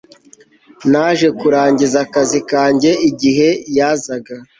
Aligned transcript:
naje 0.91 1.27
kurangiza 1.39 1.97
akazi 2.05 2.39
kanjye 2.49 2.91
igihe 3.09 3.49
yazaga 3.77 4.33